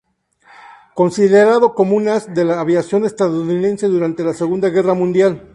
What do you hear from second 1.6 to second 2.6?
como un as de la